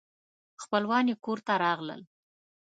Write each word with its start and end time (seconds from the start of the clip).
خپلوان 0.63 1.05
یې 1.09 1.15
کور 1.25 1.39
ته 1.47 1.53
راغلل. 1.63 2.01